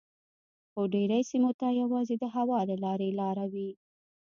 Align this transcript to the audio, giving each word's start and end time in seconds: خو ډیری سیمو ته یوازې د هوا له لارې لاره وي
خو 0.71 0.81
ډیری 0.93 1.21
سیمو 1.29 1.51
ته 1.59 1.67
یوازې 1.81 2.15
د 2.19 2.25
هوا 2.35 2.59
له 2.69 2.75
لارې 2.85 3.09
لاره 3.19 3.45
وي 3.53 3.69